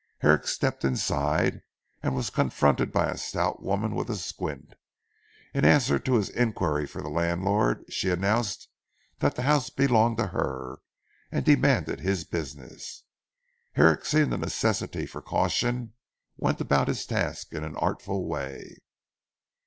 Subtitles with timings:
[0.21, 1.61] Herrick stepped inside,
[2.01, 4.73] and was confronted by a stout woman with a squint.
[5.53, 8.67] In answer to his inquiry for the landlord, she announced
[9.19, 10.79] that the house belonged to her,
[11.31, 13.03] and demanded his business.
[13.73, 15.93] Herrick seeing the necessity for caution
[16.35, 18.77] went about his task in an artful way.